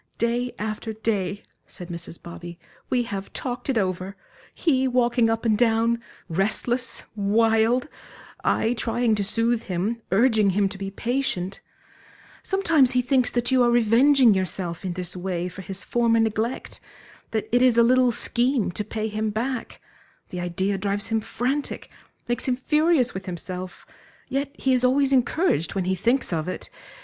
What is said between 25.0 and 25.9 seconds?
encouraged when